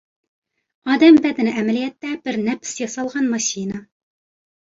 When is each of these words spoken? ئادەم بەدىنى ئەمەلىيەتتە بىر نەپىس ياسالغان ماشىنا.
ئادەم 0.93 1.17
بەدىنى 1.25 1.51
ئەمەلىيەتتە 1.59 2.15
بىر 2.27 2.39
نەپىس 2.47 2.73
ياسالغان 2.85 3.31
ماشىنا. 3.35 3.83